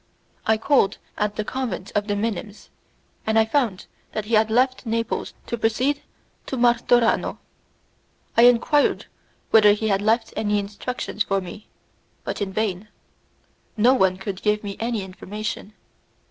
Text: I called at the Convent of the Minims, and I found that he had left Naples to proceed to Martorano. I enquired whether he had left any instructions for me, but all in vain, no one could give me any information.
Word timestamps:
I 0.47 0.57
called 0.57 0.97
at 1.15 1.35
the 1.35 1.45
Convent 1.45 1.91
of 1.93 2.07
the 2.07 2.15
Minims, 2.15 2.71
and 3.27 3.37
I 3.37 3.45
found 3.45 3.85
that 4.13 4.25
he 4.25 4.33
had 4.33 4.49
left 4.49 4.83
Naples 4.87 5.35
to 5.45 5.59
proceed 5.59 6.01
to 6.47 6.57
Martorano. 6.57 7.37
I 8.35 8.45
enquired 8.47 9.05
whether 9.51 9.73
he 9.73 9.89
had 9.89 10.01
left 10.01 10.33
any 10.35 10.57
instructions 10.57 11.21
for 11.21 11.39
me, 11.39 11.67
but 12.23 12.41
all 12.41 12.47
in 12.47 12.51
vain, 12.53 12.87
no 13.77 13.93
one 13.93 14.17
could 14.17 14.41
give 14.41 14.63
me 14.63 14.75
any 14.79 15.03
information. 15.03 15.73